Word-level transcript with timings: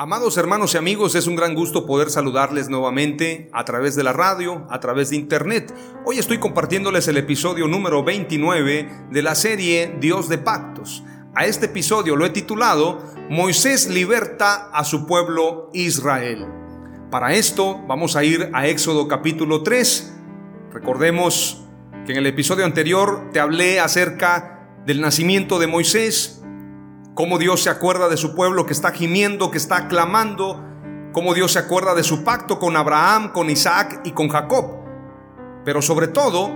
Amados 0.00 0.36
hermanos 0.36 0.74
y 0.74 0.78
amigos, 0.78 1.16
es 1.16 1.26
un 1.26 1.34
gran 1.34 1.56
gusto 1.56 1.84
poder 1.84 2.08
saludarles 2.08 2.68
nuevamente 2.68 3.50
a 3.52 3.64
través 3.64 3.96
de 3.96 4.04
la 4.04 4.12
radio, 4.12 4.64
a 4.70 4.78
través 4.78 5.10
de 5.10 5.16
internet. 5.16 5.74
Hoy 6.04 6.20
estoy 6.20 6.38
compartiéndoles 6.38 7.08
el 7.08 7.16
episodio 7.16 7.66
número 7.66 8.04
29 8.04 9.06
de 9.10 9.22
la 9.22 9.34
serie 9.34 9.96
Dios 9.98 10.28
de 10.28 10.38
Pactos. 10.38 11.02
A 11.34 11.46
este 11.46 11.66
episodio 11.66 12.14
lo 12.14 12.24
he 12.24 12.30
titulado 12.30 13.02
Moisés 13.28 13.88
liberta 13.88 14.70
a 14.72 14.84
su 14.84 15.04
pueblo 15.04 15.68
Israel. 15.72 16.46
Para 17.10 17.34
esto 17.34 17.82
vamos 17.88 18.14
a 18.14 18.22
ir 18.22 18.50
a 18.52 18.68
Éxodo 18.68 19.08
capítulo 19.08 19.64
3. 19.64 20.14
Recordemos 20.74 21.64
que 22.06 22.12
en 22.12 22.18
el 22.18 22.26
episodio 22.26 22.64
anterior 22.64 23.30
te 23.32 23.40
hablé 23.40 23.80
acerca 23.80 24.78
del 24.86 25.00
nacimiento 25.00 25.58
de 25.58 25.66
Moisés, 25.66 26.37
cómo 27.18 27.36
Dios 27.36 27.64
se 27.64 27.68
acuerda 27.68 28.08
de 28.08 28.16
su 28.16 28.36
pueblo 28.36 28.64
que 28.64 28.72
está 28.72 28.92
gimiendo, 28.92 29.50
que 29.50 29.58
está 29.58 29.88
clamando, 29.88 30.64
cómo 31.10 31.34
Dios 31.34 31.54
se 31.54 31.58
acuerda 31.58 31.96
de 31.96 32.04
su 32.04 32.22
pacto 32.22 32.60
con 32.60 32.76
Abraham, 32.76 33.32
con 33.32 33.50
Isaac 33.50 34.02
y 34.04 34.12
con 34.12 34.28
Jacob. 34.28 34.84
Pero 35.64 35.82
sobre 35.82 36.06
todo, 36.06 36.54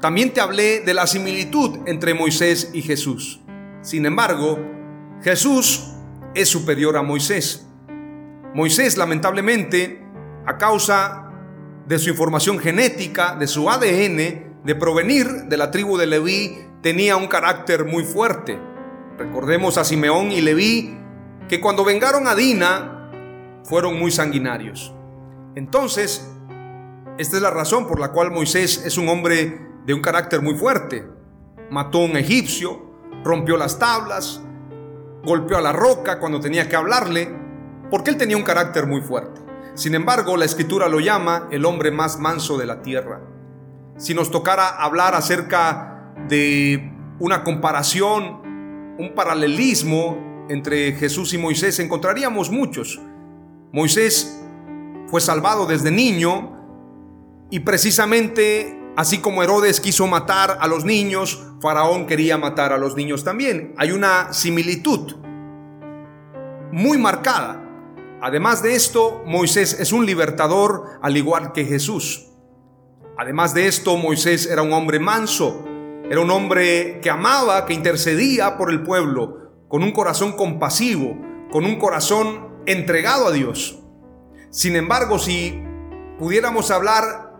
también 0.00 0.32
te 0.32 0.40
hablé 0.40 0.78
de 0.82 0.94
la 0.94 1.08
similitud 1.08 1.80
entre 1.86 2.14
Moisés 2.14 2.70
y 2.72 2.82
Jesús. 2.82 3.40
Sin 3.82 4.06
embargo, 4.06 4.60
Jesús 5.22 5.90
es 6.36 6.48
superior 6.48 6.96
a 6.96 7.02
Moisés. 7.02 7.66
Moisés, 8.54 8.96
lamentablemente, 8.96 10.06
a 10.46 10.56
causa 10.56 11.32
de 11.84 11.98
su 11.98 12.10
información 12.10 12.60
genética, 12.60 13.34
de 13.34 13.48
su 13.48 13.68
ADN, 13.68 14.62
de 14.62 14.74
provenir 14.78 15.26
de 15.26 15.56
la 15.56 15.72
tribu 15.72 15.98
de 15.98 16.06
Leví, 16.06 16.58
tenía 16.80 17.16
un 17.16 17.26
carácter 17.26 17.84
muy 17.84 18.04
fuerte 18.04 18.72
Recordemos 19.18 19.78
a 19.78 19.84
Simeón 19.84 20.32
y 20.32 20.40
Leví 20.40 20.98
que 21.48 21.60
cuando 21.60 21.84
vengaron 21.84 22.26
a 22.26 22.34
Dina 22.34 23.10
fueron 23.62 23.98
muy 23.98 24.10
sanguinarios. 24.10 24.92
Entonces, 25.54 26.30
esta 27.16 27.36
es 27.36 27.42
la 27.42 27.50
razón 27.50 27.86
por 27.86 28.00
la 28.00 28.10
cual 28.10 28.32
Moisés 28.32 28.84
es 28.84 28.98
un 28.98 29.08
hombre 29.08 29.68
de 29.86 29.94
un 29.94 30.00
carácter 30.00 30.42
muy 30.42 30.56
fuerte. 30.56 31.06
Mató 31.70 31.98
a 31.98 32.06
un 32.06 32.16
egipcio, 32.16 32.90
rompió 33.22 33.56
las 33.56 33.78
tablas, 33.78 34.42
golpeó 35.22 35.58
a 35.58 35.62
la 35.62 35.72
roca 35.72 36.18
cuando 36.18 36.40
tenía 36.40 36.68
que 36.68 36.74
hablarle, 36.74 37.32
porque 37.90 38.10
él 38.10 38.16
tenía 38.16 38.36
un 38.36 38.42
carácter 38.42 38.86
muy 38.86 39.00
fuerte. 39.00 39.40
Sin 39.74 39.94
embargo, 39.94 40.36
la 40.36 40.44
escritura 40.44 40.88
lo 40.88 40.98
llama 40.98 41.48
el 41.52 41.64
hombre 41.64 41.92
más 41.92 42.18
manso 42.18 42.58
de 42.58 42.66
la 42.66 42.82
tierra. 42.82 43.20
Si 43.96 44.12
nos 44.12 44.32
tocara 44.32 44.68
hablar 44.68 45.14
acerca 45.14 46.12
de 46.28 46.92
una 47.20 47.44
comparación 47.44 48.42
un 48.98 49.14
paralelismo 49.14 50.46
entre 50.48 50.92
Jesús 50.92 51.32
y 51.34 51.38
Moisés, 51.38 51.78
encontraríamos 51.78 52.50
muchos. 52.50 53.00
Moisés 53.72 54.40
fue 55.08 55.20
salvado 55.20 55.66
desde 55.66 55.90
niño 55.90 56.52
y 57.50 57.60
precisamente 57.60 58.80
así 58.96 59.18
como 59.18 59.42
Herodes 59.42 59.80
quiso 59.80 60.06
matar 60.06 60.58
a 60.60 60.68
los 60.68 60.84
niños, 60.84 61.42
Faraón 61.60 62.06
quería 62.06 62.38
matar 62.38 62.72
a 62.72 62.78
los 62.78 62.96
niños 62.96 63.24
también. 63.24 63.74
Hay 63.76 63.90
una 63.90 64.32
similitud 64.32 65.16
muy 66.72 66.98
marcada. 66.98 67.60
Además 68.20 68.62
de 68.62 68.74
esto, 68.74 69.22
Moisés 69.26 69.78
es 69.78 69.92
un 69.92 70.06
libertador 70.06 70.98
al 71.02 71.16
igual 71.16 71.52
que 71.52 71.64
Jesús. 71.64 72.26
Además 73.16 73.54
de 73.54 73.66
esto, 73.66 73.96
Moisés 73.96 74.46
era 74.46 74.62
un 74.62 74.72
hombre 74.72 74.98
manso, 74.98 75.64
era 76.10 76.20
un 76.20 76.30
hombre 76.30 77.00
que 77.00 77.10
amaba, 77.10 77.64
que 77.64 77.72
intercedía 77.72 78.58
por 78.58 78.70
el 78.70 78.82
pueblo, 78.82 79.52
con 79.68 79.82
un 79.82 79.92
corazón 79.92 80.32
compasivo, 80.32 81.18
con 81.50 81.64
un 81.64 81.76
corazón 81.76 82.62
entregado 82.66 83.28
a 83.28 83.32
Dios. 83.32 83.80
Sin 84.50 84.76
embargo, 84.76 85.18
si 85.18 85.62
pudiéramos 86.18 86.70
hablar 86.70 87.32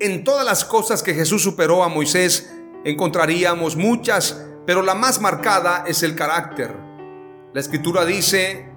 en 0.00 0.24
todas 0.24 0.44
las 0.44 0.64
cosas 0.64 1.02
que 1.02 1.14
Jesús 1.14 1.42
superó 1.42 1.84
a 1.84 1.88
Moisés, 1.88 2.52
encontraríamos 2.84 3.76
muchas, 3.76 4.44
pero 4.66 4.82
la 4.82 4.94
más 4.94 5.20
marcada 5.20 5.84
es 5.86 6.02
el 6.02 6.16
carácter. 6.16 6.74
La 7.54 7.60
escritura 7.60 8.04
dice 8.04 8.72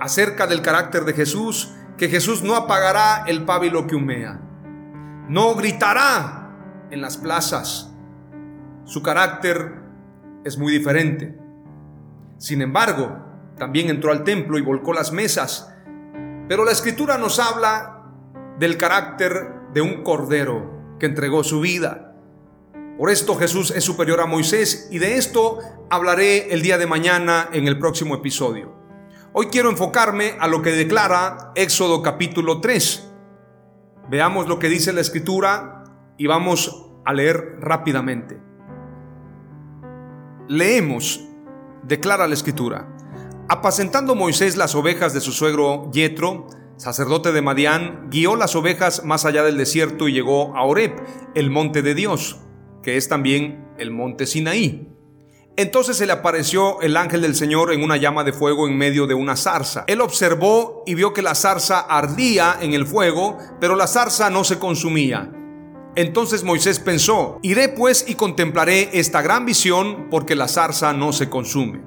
acerca 0.00 0.46
del 0.46 0.62
carácter 0.62 1.04
de 1.04 1.14
Jesús 1.14 1.72
que 1.96 2.08
Jesús 2.08 2.42
no 2.42 2.56
apagará 2.56 3.24
el 3.26 3.44
pábilo 3.44 3.86
que 3.86 3.94
humea, 3.94 4.40
no 5.28 5.54
gritará 5.54 6.50
en 6.90 7.00
las 7.00 7.16
plazas, 7.16 7.89
su 8.90 9.02
carácter 9.04 9.72
es 10.44 10.58
muy 10.58 10.72
diferente. 10.72 11.38
Sin 12.38 12.60
embargo, 12.60 13.24
también 13.56 13.88
entró 13.88 14.10
al 14.10 14.24
templo 14.24 14.58
y 14.58 14.62
volcó 14.62 14.92
las 14.92 15.12
mesas. 15.12 15.72
Pero 16.48 16.64
la 16.64 16.72
escritura 16.72 17.16
nos 17.16 17.38
habla 17.38 18.02
del 18.58 18.76
carácter 18.76 19.52
de 19.72 19.80
un 19.80 20.02
cordero 20.02 20.96
que 20.98 21.06
entregó 21.06 21.44
su 21.44 21.60
vida. 21.60 22.16
Por 22.98 23.10
esto 23.10 23.36
Jesús 23.36 23.70
es 23.70 23.84
superior 23.84 24.20
a 24.20 24.26
Moisés 24.26 24.88
y 24.90 24.98
de 24.98 25.18
esto 25.18 25.60
hablaré 25.88 26.52
el 26.52 26.60
día 26.60 26.76
de 26.76 26.88
mañana 26.88 27.48
en 27.52 27.68
el 27.68 27.78
próximo 27.78 28.16
episodio. 28.16 28.74
Hoy 29.32 29.46
quiero 29.52 29.70
enfocarme 29.70 30.34
a 30.40 30.48
lo 30.48 30.62
que 30.62 30.72
declara 30.72 31.52
Éxodo 31.54 32.02
capítulo 32.02 32.60
3. 32.60 33.08
Veamos 34.10 34.48
lo 34.48 34.58
que 34.58 34.68
dice 34.68 34.92
la 34.92 35.00
escritura 35.00 35.84
y 36.18 36.26
vamos 36.26 36.90
a 37.04 37.12
leer 37.12 37.54
rápidamente. 37.60 38.49
Leemos, 40.50 41.20
declara 41.84 42.26
la 42.26 42.34
escritura, 42.34 42.92
apacentando 43.48 44.16
Moisés 44.16 44.56
las 44.56 44.74
ovejas 44.74 45.14
de 45.14 45.20
su 45.20 45.30
suegro 45.30 45.88
Yetro, 45.92 46.48
sacerdote 46.76 47.30
de 47.30 47.40
Madián, 47.40 48.08
guió 48.10 48.34
las 48.34 48.56
ovejas 48.56 49.04
más 49.04 49.24
allá 49.24 49.44
del 49.44 49.56
desierto 49.56 50.08
y 50.08 50.12
llegó 50.12 50.56
a 50.56 50.64
Oreb, 50.64 50.90
el 51.36 51.50
monte 51.50 51.82
de 51.82 51.94
Dios, 51.94 52.40
que 52.82 52.96
es 52.96 53.08
también 53.08 53.64
el 53.78 53.92
monte 53.92 54.26
Sinaí. 54.26 54.88
Entonces 55.56 55.96
se 55.96 56.06
le 56.06 56.14
apareció 56.14 56.80
el 56.80 56.96
ángel 56.96 57.22
del 57.22 57.36
Señor 57.36 57.72
en 57.72 57.84
una 57.84 57.96
llama 57.96 58.24
de 58.24 58.32
fuego 58.32 58.66
en 58.66 58.76
medio 58.76 59.06
de 59.06 59.14
una 59.14 59.36
zarza. 59.36 59.84
Él 59.86 60.00
observó 60.00 60.82
y 60.84 60.96
vio 60.96 61.12
que 61.12 61.22
la 61.22 61.36
zarza 61.36 61.78
ardía 61.78 62.58
en 62.60 62.74
el 62.74 62.88
fuego, 62.88 63.38
pero 63.60 63.76
la 63.76 63.86
zarza 63.86 64.30
no 64.30 64.42
se 64.42 64.58
consumía. 64.58 65.30
Entonces 65.96 66.44
Moisés 66.44 66.78
pensó, 66.78 67.38
iré 67.42 67.68
pues 67.68 68.04
y 68.06 68.14
contemplaré 68.14 68.90
esta 68.92 69.22
gran 69.22 69.44
visión 69.44 70.08
porque 70.08 70.36
la 70.36 70.46
zarza 70.46 70.92
no 70.92 71.12
se 71.12 71.28
consume. 71.28 71.80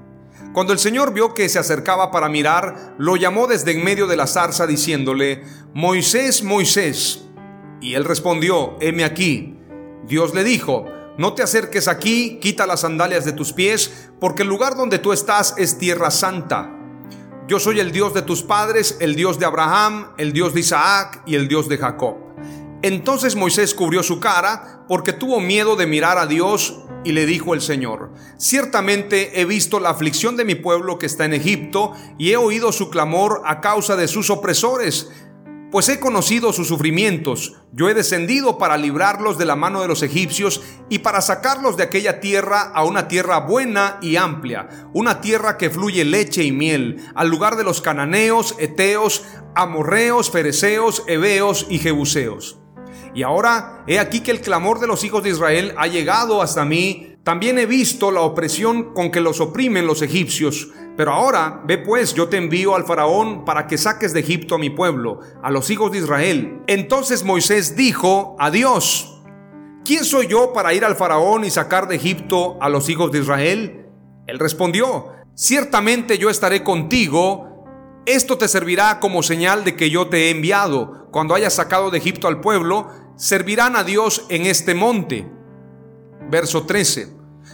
Cuando 0.53 0.73
el 0.73 0.79
Señor 0.79 1.13
vio 1.13 1.33
que 1.33 1.49
se 1.49 1.57
acercaba 1.57 2.11
para 2.11 2.29
mirar, 2.29 2.95
lo 2.99 3.15
llamó 3.15 3.47
desde 3.47 3.71
en 3.71 3.83
medio 3.83 4.05
de 4.05 4.17
la 4.17 4.27
zarza 4.27 4.67
diciéndole, 4.67 5.43
Moisés, 5.73 6.43
Moisés. 6.43 7.25
Y 7.81 7.95
él 7.95 8.05
respondió, 8.05 8.75
heme 8.79 9.03
aquí. 9.03 9.57
Dios 10.05 10.35
le 10.35 10.43
dijo, 10.43 10.85
no 11.17 11.33
te 11.33 11.41
acerques 11.41 11.87
aquí, 11.87 12.39
quita 12.41 12.67
las 12.67 12.81
sandalias 12.81 13.25
de 13.25 13.33
tus 13.33 13.53
pies, 13.53 14.09
porque 14.19 14.43
el 14.43 14.49
lugar 14.49 14.75
donde 14.75 14.99
tú 14.99 15.13
estás 15.13 15.55
es 15.57 15.77
tierra 15.77 16.11
santa. 16.11 16.69
yo 17.47 17.59
soy 17.59 17.79
el 17.79 17.91
Dios 17.91 18.13
de 18.13 18.21
tus 18.21 18.43
padres, 18.43 18.97
el 18.99 19.15
Dios 19.15 19.39
de 19.39 19.45
Abraham, 19.45 20.13
el 20.17 20.33
Dios 20.33 20.53
de 20.53 20.59
Isaac 20.59 21.23
y 21.25 21.35
el 21.35 21.47
Dios 21.47 21.67
de 21.67 21.77
Jacob. 21.77 22.22
Entonces 22.83 23.37
Moisés 23.37 23.73
cubrió 23.73 24.03
su 24.03 24.19
cara 24.19 24.83
porque 24.89 25.13
tuvo 25.13 25.39
miedo 25.39 25.77
de 25.77 25.87
mirar 25.87 26.17
a 26.17 26.27
Dios 26.27 26.81
y 27.05 27.13
le 27.13 27.25
dijo 27.25 27.53
el 27.53 27.61
Señor, 27.61 28.11
ciertamente 28.37 29.39
he 29.39 29.45
visto 29.45 29.79
la 29.79 29.89
aflicción 29.89 30.35
de 30.35 30.43
mi 30.43 30.55
pueblo 30.55 30.99
que 30.99 31.05
está 31.05 31.23
en 31.23 31.33
Egipto 31.33 31.93
y 32.17 32.31
he 32.31 32.37
oído 32.37 32.73
su 32.73 32.89
clamor 32.89 33.41
a 33.45 33.61
causa 33.61 33.95
de 33.95 34.09
sus 34.09 34.29
opresores, 34.29 35.09
pues 35.71 35.87
he 35.87 36.01
conocido 36.01 36.51
sus 36.51 36.67
sufrimientos, 36.67 37.53
yo 37.71 37.87
he 37.87 37.93
descendido 37.93 38.57
para 38.57 38.75
librarlos 38.75 39.37
de 39.37 39.45
la 39.45 39.55
mano 39.55 39.81
de 39.81 39.87
los 39.87 40.03
egipcios 40.03 40.61
y 40.89 40.99
para 40.99 41.21
sacarlos 41.21 41.77
de 41.77 41.83
aquella 41.83 42.19
tierra 42.19 42.63
a 42.63 42.83
una 42.83 43.07
tierra 43.07 43.39
buena 43.39 43.97
y 44.01 44.17
amplia, 44.17 44.67
una 44.93 45.21
tierra 45.21 45.57
que 45.57 45.69
fluye 45.69 46.03
leche 46.03 46.43
y 46.43 46.51
miel, 46.51 46.97
al 47.15 47.29
lugar 47.29 47.55
de 47.55 47.63
los 47.63 47.79
cananeos, 47.79 48.55
eteos, 48.59 49.23
amorreos, 49.55 50.29
fereceos, 50.29 51.03
heveos 51.07 51.65
y 51.69 51.79
jebuseos. 51.79 52.59
Y 53.13 53.23
ahora 53.23 53.83
he 53.87 53.99
aquí 53.99 54.21
que 54.21 54.31
el 54.31 54.41
clamor 54.41 54.79
de 54.79 54.87
los 54.87 55.03
hijos 55.03 55.23
de 55.23 55.29
Israel 55.29 55.73
ha 55.77 55.87
llegado 55.87 56.41
hasta 56.41 56.65
mí. 56.65 57.15
También 57.23 57.59
he 57.59 57.65
visto 57.65 58.11
la 58.11 58.21
opresión 58.21 58.93
con 58.93 59.11
que 59.11 59.21
los 59.21 59.39
oprimen 59.39 59.85
los 59.85 60.01
egipcios. 60.01 60.69
Pero 60.97 61.11
ahora, 61.11 61.61
ve 61.65 61.77
pues, 61.77 62.13
yo 62.13 62.27
te 62.27 62.37
envío 62.37 62.75
al 62.75 62.85
faraón 62.85 63.45
para 63.45 63.67
que 63.67 63.77
saques 63.77 64.13
de 64.13 64.19
Egipto 64.19 64.55
a 64.55 64.59
mi 64.59 64.69
pueblo, 64.69 65.19
a 65.41 65.51
los 65.51 65.69
hijos 65.69 65.91
de 65.91 65.99
Israel. 65.99 66.61
Entonces 66.67 67.23
Moisés 67.23 67.75
dijo 67.75 68.35
a 68.39 68.51
Dios, 68.51 69.21
¿quién 69.85 70.05
soy 70.05 70.27
yo 70.27 70.53
para 70.53 70.73
ir 70.73 70.85
al 70.85 70.95
faraón 70.95 71.45
y 71.45 71.49
sacar 71.49 71.87
de 71.87 71.95
Egipto 71.95 72.57
a 72.61 72.69
los 72.69 72.89
hijos 72.89 73.11
de 73.11 73.19
Israel? 73.19 73.85
Él 74.27 74.39
respondió, 74.39 75.11
ciertamente 75.35 76.17
yo 76.17 76.29
estaré 76.29 76.63
contigo 76.63 77.53
esto 78.05 78.37
te 78.37 78.49
servirá 78.49 78.99
como 78.99 79.23
señal 79.23 79.63
de 79.63 79.77
que 79.77 79.89
yo 79.89 80.07
te 80.07 80.27
he 80.27 80.31
enviado. 80.31 81.07
Cuando 81.11 81.35
hayas 81.35 81.53
sacado 81.53 81.89
de 81.89 81.99
Egipto 81.99 82.27
al 82.27 82.41
pueblo, 82.41 82.89
servirán 83.15 83.75
a 83.75 83.83
Dios 83.83 84.25
en 84.29 84.45
este 84.45 84.75
monte. 84.75 85.27
Verso 86.29 86.65
13. 86.65 87.07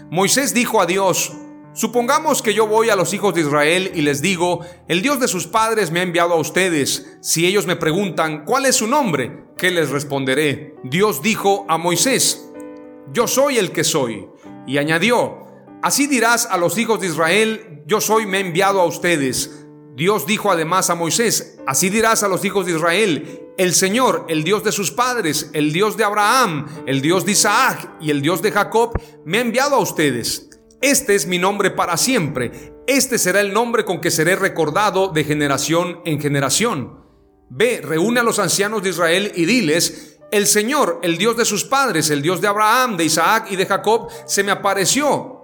Moisés 0.10 0.54
dijo 0.54 0.82
a 0.82 0.86
Dios, 0.86 1.34
Supongamos 1.74 2.42
que 2.42 2.54
yo 2.54 2.68
voy 2.68 2.90
a 2.90 2.96
los 2.96 3.14
hijos 3.14 3.34
de 3.36 3.42
Israel 3.42 3.92
y 3.94 4.02
les 4.02 4.22
digo, 4.22 4.66
el 4.88 5.02
Dios 5.02 5.20
de 5.20 5.28
sus 5.28 5.48
padres 5.48 5.92
me 5.92 6.00
ha 6.00 6.04
enviado 6.04 6.34
a 6.34 6.40
ustedes. 6.40 7.18
Si 7.22 7.46
ellos 7.46 7.68
me 7.68 7.76
preguntan, 7.76 8.44
¿cuál 8.44 8.66
es 8.66 8.78
su 8.78 8.88
nombre? 8.88 9.46
¿Qué 9.56 9.70
les 9.72 9.90
responderé? 9.90 10.76
Dios 10.84 11.22
dijo 11.22 11.66
a 11.70 11.78
Moisés, 11.78 12.50
yo 13.14 13.28
soy 13.28 13.60
el 13.60 13.72
que 13.72 13.84
soy. 13.84 14.28
Y 14.66 14.78
añadió, 14.78 15.46
así 15.82 16.08
dirás 16.08 16.48
a 16.48 16.58
los 16.58 16.78
hijos 16.78 17.00
de 17.00 17.08
Israel, 17.08 17.84
yo 17.86 18.02
soy 18.02 18.26
me 18.26 18.40
he 18.40 18.42
enviado 18.42 18.82
a 18.82 18.86
ustedes. 18.86 19.66
Dios 19.96 20.26
dijo 20.26 20.52
además 20.52 20.90
a 20.90 20.96
Moisés, 20.96 21.60
así 21.68 21.90
dirás 21.90 22.24
a 22.24 22.28
los 22.28 22.46
hijos 22.46 22.66
de 22.66 22.74
Israel, 22.74 23.50
el 23.58 23.74
Señor, 23.74 24.26
el 24.30 24.44
Dios 24.44 24.64
de 24.64 24.72
sus 24.72 24.92
padres, 24.92 25.50
el 25.54 25.74
Dios 25.74 25.98
de 25.98 26.06
Abraham, 26.06 26.66
el 26.86 27.02
Dios 27.02 27.26
de 27.26 27.34
Isaac 27.34 27.98
y 28.00 28.10
el 28.10 28.22
Dios 28.22 28.42
de 28.42 28.52
Jacob, 28.52 28.92
me 29.26 29.40
ha 29.40 29.42
enviado 29.42 29.76
a 29.76 29.80
ustedes. 29.80 30.50
Este 30.82 31.16
es 31.16 31.28
mi 31.28 31.38
nombre 31.38 31.72
para 31.72 31.98
siempre. 31.98 32.74
Este 32.88 33.18
será 33.18 33.42
el 33.42 33.52
nombre 33.52 33.84
con 33.84 34.00
que 34.00 34.12
seré 34.12 34.38
recordado 34.38 35.10
de 35.10 35.26
generación 35.26 36.00
en 36.06 36.22
generación. 36.22 37.04
Ve, 37.50 37.82
reúne 37.84 38.22
a 38.22 38.24
los 38.24 38.40
ancianos 38.40 38.82
de 38.82 38.90
Israel 38.90 39.32
y 39.36 39.46
diles, 39.46 40.20
el 40.32 40.48
Señor, 40.48 41.00
el 41.04 41.18
Dios 41.18 41.36
de 41.36 41.46
sus 41.46 41.66
padres, 41.66 42.10
el 42.10 42.22
Dios 42.22 42.40
de 42.40 42.48
Abraham, 42.48 42.96
de 42.96 43.06
Isaac 43.06 43.48
y 43.50 43.56
de 43.56 43.66
Jacob, 43.66 44.08
se 44.26 44.44
me 44.44 44.52
apareció 44.52 45.40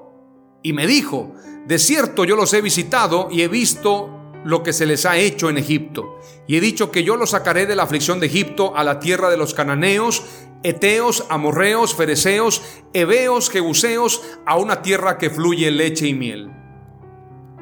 y 0.64 0.74
me 0.74 0.88
dijo, 0.88 1.34
de 1.68 1.80
cierto 1.80 2.24
yo 2.24 2.36
los 2.36 2.54
he 2.54 2.62
visitado 2.62 3.28
y 3.32 3.42
he 3.42 3.48
visto 3.48 4.25
lo 4.46 4.64
que 4.64 4.74
se 4.74 4.86
les 4.86 5.06
ha 5.06 5.18
hecho 5.18 5.50
en 5.50 5.58
Egipto. 5.58 6.20
Y 6.48 6.56
he 6.56 6.62
dicho 6.62 6.92
que 6.92 7.04
yo 7.04 7.18
los 7.18 7.32
sacaré 7.32 7.66
de 7.66 7.76
la 7.76 7.84
aflicción 7.84 8.20
de 8.20 8.28
Egipto 8.28 8.78
a 8.78 8.84
la 8.84 9.00
tierra 9.00 9.30
de 9.30 9.38
los 9.38 9.56
cananeos, 9.56 10.24
eteos, 10.64 11.26
amorreos, 11.30 11.96
fereceos, 11.96 12.62
heveos, 12.94 13.50
jebuseos, 13.50 14.22
a 14.46 14.58
una 14.58 14.84
tierra 14.84 15.18
que 15.18 15.32
fluye 15.32 15.72
leche 15.72 16.08
y 16.08 16.14
miel. 16.14 16.52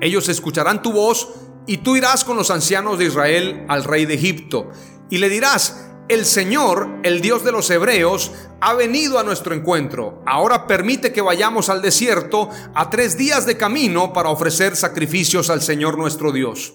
Ellos 0.01 0.27
escucharán 0.27 0.81
tu 0.81 0.91
voz 0.91 1.29
y 1.65 1.77
tú 1.77 1.95
irás 1.95 2.25
con 2.25 2.35
los 2.35 2.51
ancianos 2.51 2.99
de 2.99 3.05
Israel 3.05 3.65
al 3.69 3.85
rey 3.85 4.05
de 4.05 4.15
Egipto 4.15 4.69
y 5.09 5.19
le 5.19 5.29
dirás, 5.29 5.92
el 6.09 6.25
Señor, 6.25 6.89
el 7.03 7.21
Dios 7.21 7.43
de 7.43 7.51
los 7.51 7.69
hebreos, 7.69 8.31
ha 8.59 8.73
venido 8.73 9.19
a 9.19 9.23
nuestro 9.23 9.55
encuentro. 9.55 10.21
Ahora 10.25 10.67
permite 10.67 11.13
que 11.13 11.21
vayamos 11.21 11.69
al 11.69 11.81
desierto 11.81 12.49
a 12.75 12.89
tres 12.89 13.17
días 13.17 13.45
de 13.45 13.57
camino 13.57 14.13
para 14.13 14.29
ofrecer 14.29 14.75
sacrificios 14.75 15.49
al 15.49 15.61
Señor 15.61 15.97
nuestro 15.97 16.31
Dios. 16.31 16.73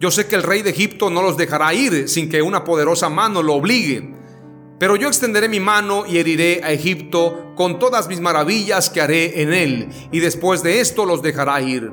Yo 0.00 0.10
sé 0.10 0.26
que 0.26 0.36
el 0.36 0.44
rey 0.44 0.62
de 0.62 0.70
Egipto 0.70 1.10
no 1.10 1.22
los 1.22 1.36
dejará 1.36 1.74
ir 1.74 2.08
sin 2.08 2.28
que 2.28 2.40
una 2.40 2.64
poderosa 2.64 3.08
mano 3.08 3.42
lo 3.42 3.54
obligue. 3.54 4.14
Pero 4.78 4.94
yo 4.94 5.08
extenderé 5.08 5.48
mi 5.48 5.58
mano 5.58 6.06
y 6.06 6.18
heriré 6.18 6.60
a 6.62 6.70
Egipto 6.70 7.52
con 7.56 7.80
todas 7.80 8.06
mis 8.06 8.20
maravillas 8.20 8.90
que 8.90 9.00
haré 9.00 9.42
en 9.42 9.52
él, 9.52 9.88
y 10.12 10.20
después 10.20 10.62
de 10.62 10.80
esto 10.80 11.04
los 11.04 11.20
dejará 11.20 11.60
ir. 11.60 11.92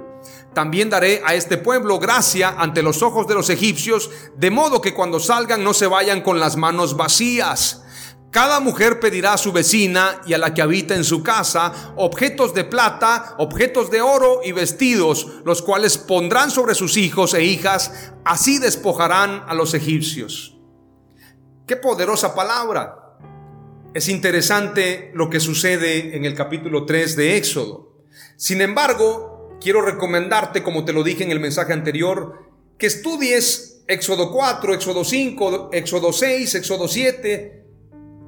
También 0.53 0.89
daré 0.89 1.21
a 1.25 1.35
este 1.35 1.57
pueblo 1.57 1.99
gracia 1.99 2.55
ante 2.57 2.81
los 2.81 3.01
ojos 3.01 3.27
de 3.27 3.33
los 3.33 3.49
egipcios, 3.49 4.09
de 4.37 4.51
modo 4.51 4.81
que 4.81 4.93
cuando 4.93 5.19
salgan 5.19 5.63
no 5.63 5.73
se 5.73 5.87
vayan 5.87 6.21
con 6.21 6.39
las 6.39 6.55
manos 6.55 6.95
vacías. 6.95 7.81
Cada 8.35 8.59
mujer 8.59 8.99
pedirá 8.99 9.31
a 9.31 9.37
su 9.37 9.53
vecina 9.53 10.21
y 10.25 10.33
a 10.33 10.37
la 10.37 10.53
que 10.53 10.61
habita 10.61 10.93
en 10.93 11.05
su 11.05 11.23
casa 11.23 11.93
objetos 11.95 12.53
de 12.53 12.65
plata, 12.65 13.35
objetos 13.37 13.89
de 13.89 14.01
oro 14.01 14.41
y 14.43 14.51
vestidos, 14.51 15.27
los 15.45 15.61
cuales 15.61 15.97
pondrán 15.97 16.51
sobre 16.51 16.75
sus 16.75 16.97
hijos 16.97 17.33
e 17.33 17.45
hijas, 17.45 18.11
así 18.25 18.59
despojarán 18.59 19.45
a 19.47 19.53
los 19.53 19.73
egipcios. 19.73 20.57
Qué 21.65 21.77
poderosa 21.77 22.35
palabra. 22.35 23.17
Es 23.93 24.09
interesante 24.09 25.11
lo 25.13 25.29
que 25.29 25.39
sucede 25.39 26.17
en 26.17 26.25
el 26.25 26.35
capítulo 26.35 26.85
3 26.85 27.15
de 27.15 27.37
Éxodo. 27.37 28.03
Sin 28.35 28.59
embargo, 28.59 29.34
quiero 29.61 29.81
recomendarte, 29.81 30.63
como 30.63 30.85
te 30.85 30.93
lo 30.93 31.03
dije 31.03 31.23
en 31.23 31.31
el 31.31 31.39
mensaje 31.39 31.73
anterior, 31.73 32.45
que 32.77 32.87
estudies 32.87 33.83
Éxodo 33.87 34.31
4, 34.31 34.73
Éxodo 34.73 35.03
5, 35.03 35.69
Éxodo 35.71 36.11
6, 36.11 36.55
Éxodo 36.55 36.87
7, 36.87 37.65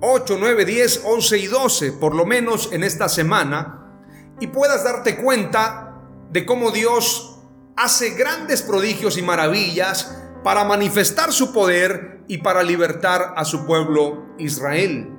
8, 0.01 0.37
9, 0.39 0.65
10, 0.65 1.01
11 1.05 1.37
y 1.37 1.47
12, 1.47 1.91
por 1.93 2.13
lo 2.15 2.25
menos 2.25 2.71
en 2.71 2.83
esta 2.83 3.09
semana, 3.09 4.01
y 4.39 4.47
puedas 4.47 4.83
darte 4.83 5.17
cuenta 5.17 6.03
de 6.31 6.45
cómo 6.45 6.71
Dios 6.71 7.39
hace 7.75 8.11
grandes 8.11 8.61
prodigios 8.61 9.17
y 9.17 9.21
maravillas 9.21 10.15
para 10.43 10.63
manifestar 10.63 11.33
su 11.33 11.51
poder 11.51 12.23
y 12.27 12.39
para 12.39 12.63
libertar 12.63 13.33
a 13.35 13.45
su 13.45 13.65
pueblo 13.65 14.25
Israel. 14.37 15.09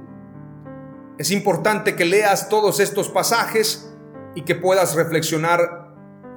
Es 1.19 1.33
importante 1.33 1.97
que 1.97 2.05
leas 2.05 2.49
todos 2.49 2.79
estos 2.79 3.09
pasajes 3.09 3.93
y 4.37 4.43
que 4.43 4.55
puedas 4.55 4.95
reflexionar 4.95 5.88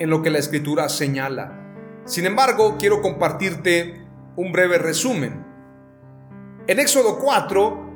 en 0.01 0.09
lo 0.09 0.23
que 0.23 0.31
la 0.31 0.39
escritura 0.39 0.89
señala. 0.89 2.01
Sin 2.05 2.25
embargo, 2.25 2.77
quiero 2.79 3.03
compartirte 3.03 4.03
un 4.35 4.51
breve 4.51 4.79
resumen. 4.79 5.45
En 6.65 6.79
Éxodo 6.79 7.19
4 7.19 7.91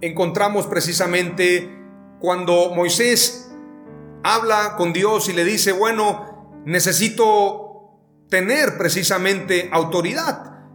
encontramos 0.00 0.66
precisamente 0.66 1.78
cuando 2.18 2.74
Moisés 2.74 3.52
habla 4.24 4.74
con 4.76 4.92
Dios 4.92 5.28
y 5.28 5.32
le 5.32 5.44
dice, 5.44 5.70
bueno, 5.70 6.60
necesito 6.64 8.00
tener 8.28 8.76
precisamente 8.76 9.68
autoridad. 9.70 10.66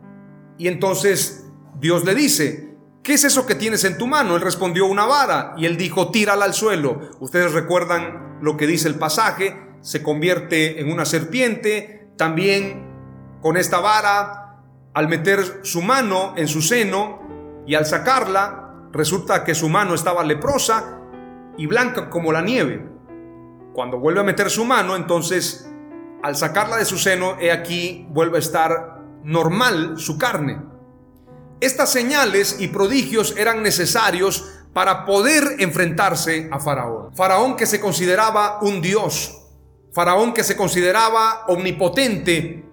Y 0.58 0.70
entonces 0.70 1.46
Dios 1.78 2.06
le 2.06 2.16
dice, 2.16 2.78
¿qué 3.04 3.16
es 3.16 3.26
eso 3.26 3.46
que 3.46 3.56
tienes 3.56 3.84
en 3.84 3.98
tu 3.98 4.08
mano? 4.08 4.38
Él 4.38 4.42
respondió 4.42 4.86
una 4.86 5.06
vara 5.06 5.56
y 5.58 5.66
él 5.66 5.76
dijo, 5.76 6.10
tírala 6.10 6.46
al 6.46 6.54
suelo. 6.54 7.02
Ustedes 7.20 7.52
recuerdan 7.52 8.38
lo 8.42 8.56
que 8.56 8.66
dice 8.66 8.88
el 8.88 8.96
pasaje, 8.96 9.73
se 9.84 10.02
convierte 10.02 10.80
en 10.80 10.92
una 10.92 11.06
serpiente, 11.06 12.08
también 12.18 12.88
con 13.42 13.58
esta 13.58 13.80
vara, 13.82 14.64
al 14.94 15.10
meter 15.10 15.60
su 15.64 15.82
mano 15.82 16.34
en 16.38 16.48
su 16.48 16.62
seno 16.62 17.22
y 17.68 17.76
al 17.76 17.86
sacarla, 17.86 18.88
resulta 18.94 19.44
que 19.44 19.54
su 19.54 19.68
mano 19.68 19.94
estaba 19.94 20.24
leprosa 20.24 21.00
y 21.58 21.68
blanca 21.68 22.10
como 22.10 22.32
la 22.32 22.42
nieve. 22.42 22.88
Cuando 23.74 24.00
vuelve 24.00 24.22
a 24.22 24.24
meter 24.24 24.50
su 24.50 24.64
mano, 24.64 24.96
entonces, 24.96 25.70
al 26.22 26.38
sacarla 26.38 26.78
de 26.78 26.86
su 26.86 26.98
seno, 26.98 27.36
he 27.42 27.52
aquí, 27.52 28.08
vuelve 28.10 28.38
a 28.38 28.40
estar 28.40 29.02
normal 29.24 30.00
su 30.00 30.18
carne. 30.18 30.62
Estas 31.60 31.92
señales 31.92 32.58
y 32.60 32.70
prodigios 32.70 33.36
eran 33.38 33.64
necesarios 33.64 34.62
para 34.74 35.06
poder 35.06 35.58
enfrentarse 35.60 36.50
a 36.52 36.60
Faraón. 36.60 37.14
Faraón 37.16 37.56
que 37.56 37.66
se 37.66 37.82
consideraba 37.82 38.60
un 38.62 38.82
dios, 38.82 39.43
Faraón 39.94 40.34
que 40.34 40.44
se 40.44 40.58
consideraba 40.58 41.46
omnipotente, 41.48 42.66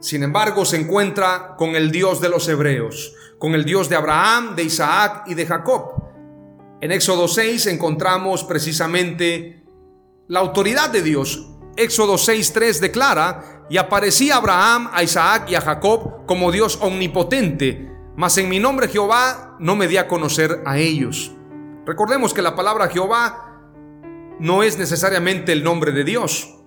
sin 0.00 0.22
embargo 0.22 0.66
se 0.66 0.76
encuentra 0.76 1.56
con 1.56 1.74
el 1.74 1.90
Dios 1.90 2.20
de 2.20 2.28
los 2.28 2.46
hebreos, 2.46 3.14
con 3.38 3.54
el 3.54 3.64
Dios 3.64 3.88
de 3.88 3.96
Abraham, 3.96 4.54
de 4.54 4.64
Isaac 4.64 5.22
y 5.26 5.34
de 5.34 5.46
Jacob. 5.46 6.04
En 6.82 6.92
Éxodo 6.92 7.26
6 7.26 7.66
encontramos 7.68 8.44
precisamente 8.44 9.64
la 10.28 10.40
autoridad 10.40 10.90
de 10.90 11.02
Dios. 11.02 11.48
Éxodo 11.74 12.14
6.3 12.14 12.80
declara, 12.80 13.64
y 13.70 13.78
aparecí 13.78 14.30
a 14.30 14.36
Abraham, 14.36 14.90
a 14.92 15.02
Isaac 15.02 15.48
y 15.48 15.54
a 15.54 15.60
Jacob 15.62 16.26
como 16.26 16.52
Dios 16.52 16.78
omnipotente, 16.82 17.90
mas 18.16 18.36
en 18.36 18.48
mi 18.48 18.60
nombre 18.60 18.88
Jehová 18.88 19.56
no 19.58 19.74
me 19.74 19.88
di 19.88 19.96
a 19.96 20.06
conocer 20.06 20.62
a 20.66 20.78
ellos. 20.78 21.32
Recordemos 21.86 22.34
que 22.34 22.42
la 22.42 22.54
palabra 22.54 22.88
Jehová 22.88 23.62
no 24.38 24.62
es 24.62 24.78
necesariamente 24.78 25.52
el 25.52 25.64
nombre 25.64 25.92
de 25.92 26.04
Dios. 26.04 26.57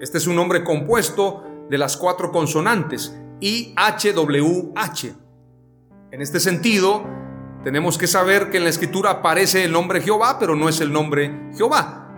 Este 0.00 0.16
es 0.16 0.26
un 0.26 0.34
nombre 0.34 0.64
compuesto 0.64 1.44
de 1.68 1.76
las 1.76 1.98
cuatro 1.98 2.32
consonantes 2.32 3.14
I, 3.40 3.74
H, 3.76 4.14
W, 4.14 4.72
H. 4.74 5.14
En 6.10 6.22
este 6.22 6.40
sentido, 6.40 7.04
tenemos 7.64 7.98
que 7.98 8.06
saber 8.06 8.48
que 8.48 8.56
en 8.56 8.64
la 8.64 8.70
escritura 8.70 9.10
aparece 9.10 9.62
el 9.62 9.72
nombre 9.72 10.00
Jehová, 10.00 10.38
pero 10.38 10.56
no 10.56 10.70
es 10.70 10.80
el 10.80 10.90
nombre 10.90 11.50
Jehová. 11.54 12.16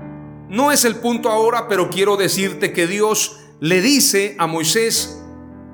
No 0.48 0.70
es 0.70 0.84
el 0.84 0.96
punto 0.96 1.28
ahora, 1.28 1.66
pero 1.66 1.90
quiero 1.90 2.16
decirte 2.16 2.72
que 2.72 2.86
Dios 2.86 3.40
le 3.58 3.80
dice 3.80 4.36
a 4.38 4.46
Moisés 4.46 5.20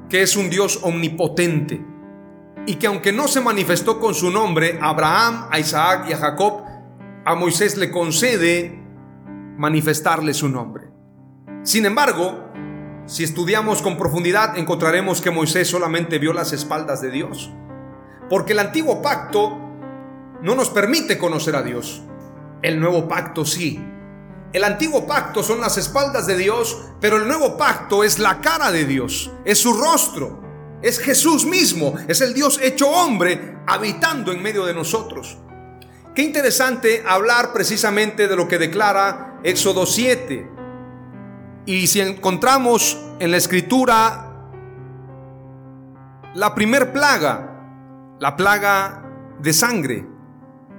que 0.08 0.22
es 0.22 0.34
un 0.34 0.48
Dios 0.48 0.80
omnipotente 0.82 1.84
y 2.66 2.76
que 2.76 2.86
aunque 2.86 3.12
no 3.12 3.28
se 3.28 3.42
manifestó 3.42 4.00
con 4.00 4.14
su 4.14 4.30
nombre 4.30 4.78
a 4.80 4.88
Abraham, 4.88 5.48
a 5.50 5.58
Isaac 5.58 6.06
y 6.08 6.14
a 6.14 6.16
Jacob, 6.16 6.62
a 7.26 7.34
Moisés 7.34 7.76
le 7.76 7.90
concede 7.90 8.82
manifestarle 9.58 10.32
su 10.32 10.48
nombre. 10.48 10.87
Sin 11.68 11.84
embargo, 11.84 12.50
si 13.04 13.24
estudiamos 13.24 13.82
con 13.82 13.98
profundidad 13.98 14.56
encontraremos 14.56 15.20
que 15.20 15.30
Moisés 15.30 15.68
solamente 15.68 16.18
vio 16.18 16.32
las 16.32 16.54
espaldas 16.54 17.02
de 17.02 17.10
Dios, 17.10 17.50
porque 18.30 18.54
el 18.54 18.60
antiguo 18.60 19.02
pacto 19.02 19.50
no 20.40 20.54
nos 20.54 20.70
permite 20.70 21.18
conocer 21.18 21.54
a 21.56 21.62
Dios, 21.62 22.00
el 22.62 22.80
nuevo 22.80 23.06
pacto 23.06 23.44
sí. 23.44 23.84
El 24.54 24.64
antiguo 24.64 25.06
pacto 25.06 25.42
son 25.42 25.60
las 25.60 25.76
espaldas 25.76 26.26
de 26.26 26.38
Dios, 26.38 26.86
pero 27.02 27.18
el 27.18 27.28
nuevo 27.28 27.58
pacto 27.58 28.02
es 28.02 28.18
la 28.18 28.40
cara 28.40 28.72
de 28.72 28.86
Dios, 28.86 29.30
es 29.44 29.58
su 29.58 29.74
rostro, 29.74 30.40
es 30.80 30.98
Jesús 30.98 31.44
mismo, 31.44 31.96
es 32.08 32.22
el 32.22 32.32
Dios 32.32 32.58
hecho 32.62 32.88
hombre 32.88 33.58
habitando 33.66 34.32
en 34.32 34.42
medio 34.42 34.64
de 34.64 34.72
nosotros. 34.72 35.36
Qué 36.14 36.22
interesante 36.22 37.04
hablar 37.06 37.52
precisamente 37.52 38.26
de 38.26 38.36
lo 38.36 38.48
que 38.48 38.56
declara 38.56 39.38
Éxodo 39.44 39.84
7. 39.84 40.56
Y 41.68 41.86
si 41.86 42.00
encontramos 42.00 42.98
en 43.18 43.30
la 43.30 43.36
escritura 43.36 44.32
la 46.34 46.54
primer 46.54 46.94
plaga, 46.94 48.16
la 48.18 48.36
plaga 48.36 49.04
de 49.38 49.52
sangre, 49.52 50.06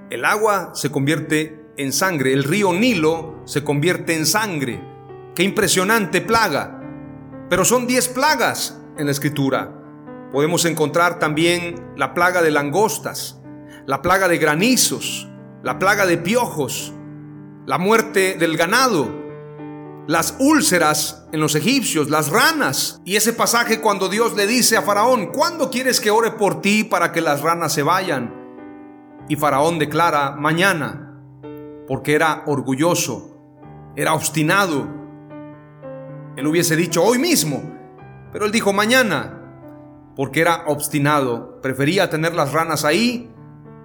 el 0.10 0.25
agua 0.25 0.72
se 0.74 0.89
convierte 0.89 1.74
en 1.77 1.93
sangre. 1.93 2.34
El 2.34 2.43
río 2.43 2.74
Nilo 2.74 3.43
se 3.46 3.63
convierte 3.63 4.15
en 4.15 4.25
sangre. 4.25 4.81
Qué 5.36 5.43
impresionante 5.43 6.22
plaga. 6.22 6.81
Pero 7.51 7.65
son 7.65 7.86
diez 7.86 8.08
plagas 8.08 8.81
en 8.98 9.05
la 9.05 9.12
escritura. 9.12 9.72
Podemos 10.31 10.65
encontrar 10.65 11.19
también 11.19 11.93
la 11.98 12.15
plaga 12.15 12.41
de 12.41 12.50
langostas, 12.50 13.39
la 13.86 14.01
plaga 14.01 14.27
de 14.27 14.39
granizos, 14.39 15.29
la 15.62 15.77
plaga 15.77 16.08
de 16.08 16.17
piojos, 16.17 16.93
la 17.67 17.77
muerte 17.77 18.38
del 18.39 18.58
ganado, 18.58 19.18
las 20.10 20.36
úlceras 20.39 21.28
en 21.32 21.39
los 21.39 21.54
egipcios, 21.54 22.10
las 22.10 22.30
ranas. 22.30 23.00
Y 23.06 23.16
ese 23.16 23.32
pasaje 23.32 23.80
cuando 23.80 24.10
Dios 24.10 24.36
le 24.36 24.48
dice 24.48 24.75
a 24.75 24.82
Faraón, 24.82 25.28
¿cuándo 25.28 25.70
quieres 25.70 26.00
que 26.00 26.10
ore 26.10 26.32
por 26.32 26.62
ti 26.62 26.84
para 26.84 27.12
que 27.12 27.22
las 27.22 27.42
ranas 27.44 27.74
se 27.74 27.84
vayan? 27.84 28.34
Y 29.28 29.36
Faraón 29.36 29.78
declara, 29.78 30.32
mañana 30.32 31.22
porque 31.88 32.16
era 32.16 32.42
orgulloso, 32.48 33.38
era 33.96 34.16
obstinado. 34.16 34.88
Él 36.36 36.48
hubiese 36.48 36.75
dicho 36.75 37.04
hoy 37.04 37.20
mismo, 37.20 37.62
pero 38.34 38.46
él 38.46 38.51
dijo 38.51 38.74
mañana, 38.74 39.44
porque 40.16 40.42
era 40.42 40.63
obstinado. 40.66 41.62
Prefería 41.62 42.10
tener 42.10 42.34
las 42.34 42.51
ranas 42.51 42.84
ahí, 42.84 43.32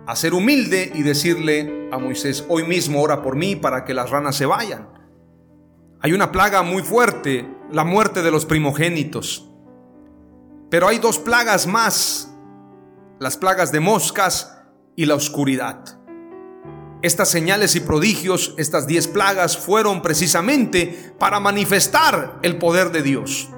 a 0.06 0.16
ser 0.16 0.32
humilde 0.32 0.90
y 0.94 1.02
decirle 1.02 1.90
a 1.92 1.98
Moisés, 1.98 2.46
hoy 2.48 2.64
mismo 2.64 3.02
ora 3.02 3.20
por 3.20 3.36
mí 3.36 3.56
para 3.56 3.84
que 3.84 3.92
las 3.92 4.08
ranas 4.08 4.36
se 4.36 4.46
vayan. 4.46 4.93
Hay 6.04 6.12
una 6.12 6.30
plaga 6.30 6.62
muy 6.62 6.82
fuerte, 6.82 7.48
la 7.70 7.82
muerte 7.82 8.20
de 8.20 8.30
los 8.30 8.44
primogénitos. 8.44 9.48
Pero 10.68 10.86
hay 10.86 10.98
dos 10.98 11.18
plagas 11.18 11.66
más, 11.66 12.30
las 13.18 13.38
plagas 13.38 13.72
de 13.72 13.80
moscas 13.80 14.54
y 14.96 15.06
la 15.06 15.14
oscuridad. 15.14 15.98
Estas 17.00 17.30
señales 17.30 17.74
y 17.74 17.80
prodigios, 17.80 18.54
estas 18.58 18.86
diez 18.86 19.08
plagas, 19.08 19.56
fueron 19.56 20.02
precisamente 20.02 21.14
para 21.18 21.40
manifestar 21.40 22.38
el 22.42 22.58
poder 22.58 22.92
de 22.92 23.00
Dios. 23.00 23.48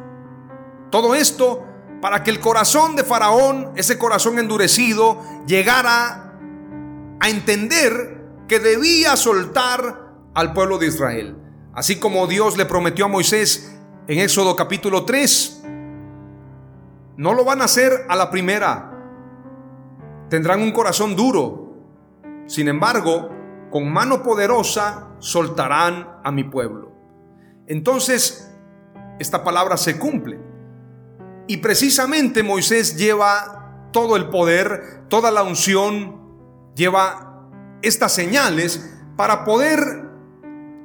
Todo 0.92 1.16
esto 1.16 1.66
para 2.00 2.22
que 2.22 2.30
el 2.30 2.38
corazón 2.38 2.94
de 2.94 3.02
Faraón, 3.02 3.72
ese 3.74 3.98
corazón 3.98 4.38
endurecido, 4.38 5.20
llegara 5.48 6.38
a 7.18 7.28
entender 7.28 8.24
que 8.46 8.60
debía 8.60 9.16
soltar 9.16 10.12
al 10.32 10.52
pueblo 10.52 10.78
de 10.78 10.86
Israel. 10.86 11.42
Así 11.76 12.00
como 12.00 12.26
Dios 12.26 12.56
le 12.56 12.64
prometió 12.64 13.04
a 13.04 13.08
Moisés 13.08 13.78
en 14.08 14.18
Éxodo 14.18 14.56
capítulo 14.56 15.04
3, 15.04 15.62
no 17.18 17.34
lo 17.34 17.44
van 17.44 17.60
a 17.60 17.64
hacer 17.64 18.06
a 18.08 18.16
la 18.16 18.30
primera. 18.30 18.92
Tendrán 20.30 20.62
un 20.62 20.72
corazón 20.72 21.14
duro. 21.14 21.74
Sin 22.46 22.68
embargo, 22.68 23.28
con 23.70 23.92
mano 23.92 24.22
poderosa 24.22 25.08
soltarán 25.18 26.18
a 26.24 26.32
mi 26.32 26.44
pueblo. 26.44 26.92
Entonces, 27.66 28.50
esta 29.18 29.44
palabra 29.44 29.76
se 29.76 29.98
cumple. 29.98 30.40
Y 31.46 31.58
precisamente 31.58 32.42
Moisés 32.42 32.96
lleva 32.96 33.90
todo 33.92 34.16
el 34.16 34.30
poder, 34.30 35.04
toda 35.08 35.30
la 35.30 35.42
unción, 35.42 36.72
lleva 36.74 37.50
estas 37.82 38.14
señales 38.14 38.96
para 39.14 39.44
poder 39.44 40.05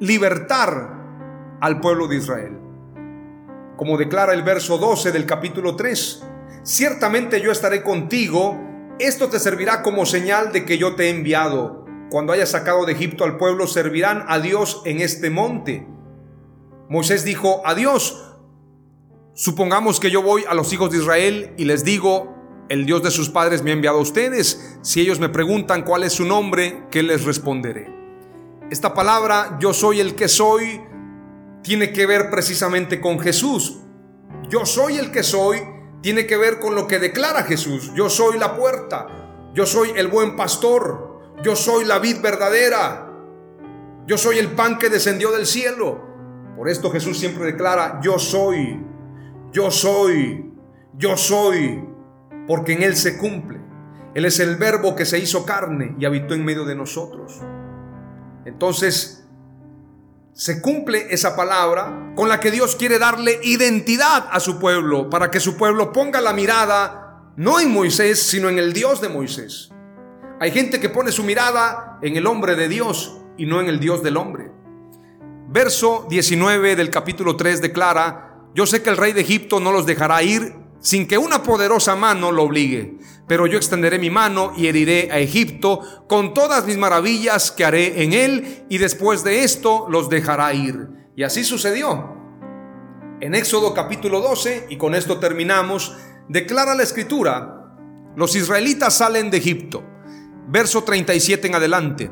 libertar 0.01 1.58
al 1.62 1.79
pueblo 1.79 2.08
de 2.08 2.17
Israel. 2.17 2.58
Como 3.77 4.00
declara 4.00 4.34
el 4.34 4.41
verso 4.41 4.79
12 4.79 5.12
del 5.12 5.27
capítulo 5.27 5.75
3, 5.75 6.24
ciertamente 6.63 7.39
yo 7.39 7.51
estaré 7.51 7.84
contigo, 7.84 8.60
esto 8.98 9.29
te 9.29 9.39
servirá 9.39 9.84
como 9.84 10.08
señal 10.08 10.51
de 10.51 10.65
que 10.65 10.79
yo 10.79 10.96
te 10.96 11.05
he 11.05 11.10
enviado 11.12 11.86
cuando 12.10 12.34
haya 12.34 12.48
sacado 12.48 12.86
de 12.86 12.93
Egipto 12.93 13.25
al 13.25 13.38
pueblo, 13.38 13.67
servirán 13.67 14.25
a 14.27 14.39
Dios 14.39 14.81
en 14.86 15.01
este 15.01 15.29
monte. 15.29 15.88
Moisés 16.89 17.24
dijo, 17.24 17.62
a 17.63 17.75
Dios, 17.75 18.36
supongamos 19.36 20.00
que 20.00 20.10
yo 20.10 20.24
voy 20.24 20.46
a 20.50 20.55
los 20.55 20.74
hijos 20.74 20.89
de 20.89 20.98
Israel 20.98 21.53
y 21.58 21.65
les 21.65 21.86
digo, 21.86 22.36
el 22.70 22.88
Dios 22.88 23.03
de 23.03 23.12
sus 23.12 23.29
padres 23.29 23.62
me 23.62 23.70
ha 23.70 23.74
enviado 23.74 24.00
a 24.00 24.01
ustedes. 24.01 24.79
Si 24.81 25.00
ellos 25.00 25.20
me 25.20 25.29
preguntan 25.29 25.84
cuál 25.84 26.03
es 26.03 26.13
su 26.13 26.25
nombre, 26.25 26.88
¿qué 26.89 27.03
les 27.03 27.24
responderé? 27.24 28.00
Esta 28.72 28.94
palabra, 28.94 29.58
yo 29.60 29.74
soy 29.74 30.00
el 30.00 30.16
que 30.16 30.30
soy, 30.30 30.82
tiene 31.62 31.92
que 31.92 32.06
ver 32.06 32.30
precisamente 32.30 33.01
con 33.01 33.20
Jesús. 33.20 33.82
Yo 34.48 34.66
soy 34.66 34.96
el 34.96 35.12
que 35.12 35.24
soy, 35.24 35.60
tiene 36.01 36.25
que 36.25 36.38
ver 36.38 36.62
con 36.62 36.74
lo 36.74 36.88
que 36.88 36.98
declara 36.98 37.44
Jesús. 37.44 37.92
Yo 37.96 38.10
soy 38.10 38.40
la 38.40 38.56
puerta, 38.56 39.51
yo 39.54 39.66
soy 39.66 39.90
el 39.98 40.08
buen 40.08 40.38
pastor, 40.38 41.20
yo 41.44 41.54
soy 41.54 41.84
la 41.84 42.00
vid 42.00 42.22
verdadera. 42.22 43.12
Yo 44.08 44.18
soy 44.18 44.38
el 44.38 44.51
pan 44.51 44.78
que 44.78 44.88
descendió 44.88 45.34
del 45.34 45.48
cielo. 45.48 46.01
Por 46.56 46.70
esto 46.70 46.90
Jesús 46.92 47.20
siempre 47.20 47.44
declara, 47.44 48.00
yo 48.01 48.20
soy, 48.20 48.82
yo 49.51 49.70
soy, 49.70 50.50
yo 50.94 51.18
soy, 51.18 51.84
porque 52.48 52.72
en 52.72 52.84
Él 52.84 52.96
se 52.96 53.18
cumple. 53.18 53.60
Él 54.13 54.24
es 54.24 54.40
el 54.40 54.56
verbo 54.56 54.96
que 54.96 55.06
se 55.06 55.20
hizo 55.20 55.46
carne 55.46 55.94
y 56.00 56.06
habitó 56.06 56.36
en 56.36 56.46
medio 56.46 56.63
de 56.63 56.75
nosotros. 56.75 57.42
Entonces, 58.45 59.25
se 60.33 60.62
cumple 60.62 61.13
esa 61.13 61.36
palabra 61.36 62.13
con 62.15 62.29
la 62.29 62.39
que 62.39 62.51
Dios 62.51 62.75
quiere 62.75 62.98
darle 62.98 63.39
identidad 63.43 64.27
a 64.31 64.39
su 64.39 64.60
pueblo, 64.60 65.10
para 65.10 65.29
que 65.29 65.39
su 65.39 65.57
pueblo 65.57 65.91
ponga 65.91 66.21
la 66.21 66.33
mirada 66.33 67.31
no 67.36 67.60
en 67.60 67.71
Moisés, 67.71 68.21
sino 68.21 68.50
en 68.50 68.57
el 68.57 68.74
Dios 68.74 69.01
de 69.01 69.10
Moisés. 69.10 69.71
Hay 70.39 70.51
gente 70.51 70.79
que 70.79 70.89
pone 70.89 71.12
su 71.12 71.24
mirada 71.24 72.00
en 72.01 72.17
el 72.17 72.25
hombre 72.27 72.55
de 72.55 72.67
Dios 72.67 73.21
y 73.38 73.45
no 73.45 73.62
en 73.62 73.67
el 73.67 73.79
Dios 73.79 74.03
del 74.03 74.17
hombre. 74.17 74.51
Verso 75.48 76.07
19 76.10 76.75
del 76.75 76.89
capítulo 76.89 77.36
3 77.36 77.62
declara, 77.62 78.39
yo 78.55 78.65
sé 78.65 78.81
que 78.81 78.89
el 78.89 78.98
rey 78.98 79.13
de 79.13 79.21
Egipto 79.21 79.60
no 79.60 79.71
los 79.71 79.86
dejará 79.86 80.24
ir 80.24 80.55
sin 80.82 81.08
que 81.08 81.18
una 81.18 81.44
poderosa 81.44 81.96
mano 81.96 82.32
lo 82.32 82.44
obligue, 82.44 82.98
pero 83.28 83.48
yo 83.48 83.58
extenderé 83.58 83.98
mi 83.98 84.10
mano 84.10 84.52
y 84.58 84.68
heriré 84.68 85.10
a 85.12 85.20
Egipto 85.20 85.82
con 86.08 86.34
todas 86.34 86.66
mis 86.66 86.78
maravillas 86.78 87.52
que 87.52 87.64
haré 87.64 88.04
en 88.04 88.12
él 88.12 88.66
y 88.68 88.78
después 88.78 89.24
de 89.24 89.44
esto 89.44 89.86
los 89.90 90.10
dejará 90.10 90.54
ir. 90.54 90.90
Y 91.16 91.24
así 91.24 91.44
sucedió. 91.46 92.18
En 93.22 93.36
Éxodo 93.36 93.74
capítulo 93.74 94.20
12, 94.20 94.68
y 94.70 94.78
con 94.78 94.96
esto 94.96 95.20
terminamos, 95.20 95.96
declara 96.28 96.76
la 96.76 96.84
escritura, 96.84 97.76
los 98.16 98.36
israelitas 98.36 98.98
salen 98.98 99.32
de 99.32 99.38
Egipto 99.38 99.86
verso 100.52 100.84
37 100.84 101.48
en 101.48 101.56
adelante. 101.56 102.12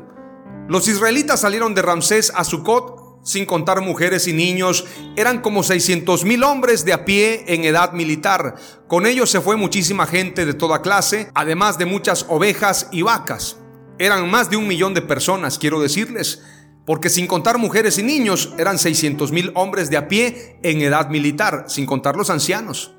Los 0.68 0.88
israelitas 0.88 1.40
salieron 1.40 1.74
de 1.74 1.82
Ramsés 1.82 2.32
a 2.34 2.44
Sucot 2.44 2.99
sin 3.22 3.46
contar 3.46 3.80
mujeres 3.80 4.26
y 4.28 4.32
niños, 4.32 4.86
eran 5.16 5.40
como 5.40 5.62
600 5.62 6.24
mil 6.24 6.42
hombres 6.42 6.84
de 6.84 6.92
a 6.92 7.04
pie 7.04 7.44
en 7.48 7.64
edad 7.64 7.92
militar. 7.92 8.56
Con 8.88 9.06
ellos 9.06 9.30
se 9.30 9.40
fue 9.40 9.56
muchísima 9.56 10.06
gente 10.06 10.46
de 10.46 10.54
toda 10.54 10.82
clase, 10.82 11.30
además 11.34 11.78
de 11.78 11.86
muchas 11.86 12.26
ovejas 12.28 12.88
y 12.92 13.02
vacas. 13.02 13.58
Eran 13.98 14.30
más 14.30 14.50
de 14.50 14.56
un 14.56 14.66
millón 14.66 14.94
de 14.94 15.02
personas, 15.02 15.58
quiero 15.58 15.80
decirles, 15.80 16.42
porque 16.86 17.10
sin 17.10 17.26
contar 17.26 17.58
mujeres 17.58 17.98
y 17.98 18.02
niños, 18.02 18.54
eran 18.58 18.78
600 18.78 19.32
mil 19.32 19.52
hombres 19.54 19.90
de 19.90 19.96
a 19.96 20.08
pie 20.08 20.58
en 20.62 20.80
edad 20.80 21.10
militar, 21.10 21.64
sin 21.68 21.86
contar 21.86 22.16
los 22.16 22.30
ancianos. 22.30 22.96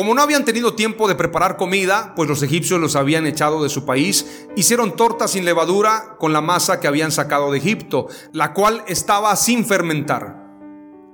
Como 0.00 0.14
no 0.14 0.22
habían 0.22 0.46
tenido 0.46 0.72
tiempo 0.72 1.08
de 1.08 1.14
preparar 1.14 1.58
comida, 1.58 2.14
pues 2.16 2.26
los 2.26 2.42
egipcios 2.42 2.80
los 2.80 2.96
habían 2.96 3.26
echado 3.26 3.62
de 3.62 3.68
su 3.68 3.84
país, 3.84 4.46
hicieron 4.56 4.96
tortas 4.96 5.32
sin 5.32 5.44
levadura 5.44 6.16
con 6.18 6.32
la 6.32 6.40
masa 6.40 6.80
que 6.80 6.88
habían 6.88 7.12
sacado 7.12 7.52
de 7.52 7.58
Egipto, 7.58 8.08
la 8.32 8.54
cual 8.54 8.82
estaba 8.86 9.36
sin 9.36 9.66
fermentar. 9.66 10.42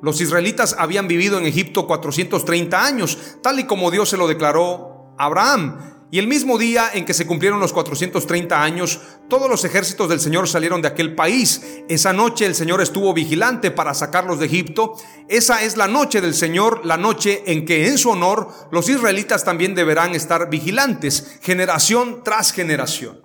Los 0.01 0.21
israelitas 0.21 0.77
habían 0.79 1.09
vivido 1.09 1.37
en 1.37 1.47
Egipto 1.47 1.89
430 1.89 2.87
años, 2.87 3.19
tal 3.43 3.59
y 3.59 3.65
como 3.65 3.91
Dios 3.91 4.09
se 4.09 4.17
lo 4.17 4.29
declaró 4.29 5.17
a 5.19 5.25
Abraham. 5.25 5.96
Y 6.11 6.21
el 6.21 6.29
mismo 6.29 6.57
día 6.57 6.91
en 6.95 7.05
que 7.05 7.15
se 7.15 7.27
cumplieron 7.27 7.59
los 7.59 7.73
430 7.73 8.63
años, 8.63 9.01
todos 9.29 9.51
los 9.51 9.65
ejércitos 9.65 10.09
del 10.09 10.21
Señor 10.21 10.49
salieron 10.49 10.81
de 10.81 10.89
aquel 10.89 11.17
país. 11.17 11.63
Esa 11.89 12.13
noche 12.13 12.47
el 12.47 12.55
Señor 12.55 12.81
estuvo 12.81 13.13
vigilante 13.13 13.73
para 13.73 13.93
sacarlos 13.93 14.39
de 14.39 14.47
Egipto. 14.47 14.95
Esa 15.29 15.63
es 15.63 15.77
la 15.77 15.89
noche 15.89 16.21
del 16.21 16.35
Señor, 16.35 16.87
la 16.87 16.97
noche 16.97 17.43
en 17.47 17.65
que 17.65 17.89
en 17.89 17.99
su 17.99 18.11
honor 18.11 18.53
los 18.71 18.89
israelitas 18.89 19.45
también 19.45 19.75
deberán 19.75 20.15
estar 20.15 20.49
vigilantes, 20.49 21.39
generación 21.43 22.23
tras 22.23 22.53
generación. 22.53 23.23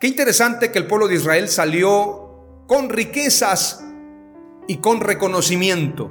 Qué 0.00 0.06
interesante 0.06 0.72
que 0.72 0.78
el 0.78 0.86
pueblo 0.86 1.08
de 1.08 1.16
Israel 1.16 1.50
salió 1.50 2.64
con 2.66 2.88
riquezas 2.88 3.84
y 4.66 4.78
con 4.78 5.00
reconocimiento. 5.00 6.08